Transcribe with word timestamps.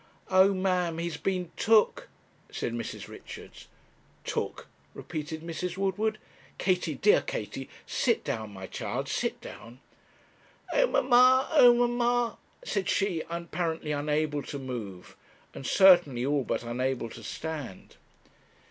'Oh, 0.29 0.51
ma'am; 0.51 0.97
he's 0.97 1.17
been 1.17 1.51
took,' 1.55 2.07
said 2.49 2.73
Mrs. 2.73 3.07
Richards. 3.07 3.67
'Took!' 4.23 4.65
repeated 4.95 5.41
Mrs. 5.43 5.77
Woodward. 5.77 6.17
'Katie, 6.57 6.95
dear 6.95 7.21
Katie 7.21 7.69
sit 7.85 8.23
down, 8.23 8.51
my 8.51 8.65
child 8.65 9.07
sit 9.07 9.39
down.' 9.41 9.79
'Oh, 10.73 10.87
mamma! 10.87 11.47
oh, 11.51 11.71
mamma!' 11.75 12.39
said 12.63 12.89
she, 12.89 13.21
apparently 13.29 13.91
unable 13.91 14.41
to 14.41 14.57
move, 14.57 15.15
and 15.53 15.67
certainly 15.67 16.25
all 16.25 16.43
but 16.45 16.63
unable 16.63 17.11
to 17.11 17.21
stand. 17.21 17.97